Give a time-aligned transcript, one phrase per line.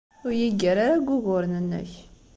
[0.25, 1.91] Ur iyi-ggar ara deg wuguren-nnek.